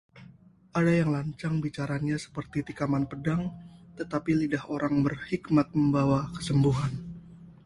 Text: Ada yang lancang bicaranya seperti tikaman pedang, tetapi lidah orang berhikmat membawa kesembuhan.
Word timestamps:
Ada 0.79 0.91
yang 1.05 1.09
lancang 1.17 1.53
bicaranya 1.63 2.15
seperti 2.25 2.57
tikaman 2.67 3.03
pedang, 3.11 3.41
tetapi 4.01 4.31
lidah 4.41 4.63
orang 4.75 4.95
berhikmat 5.05 5.67
membawa 5.77 6.19
kesembuhan. 6.35 6.89